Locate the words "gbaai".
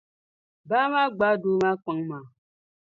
1.15-1.37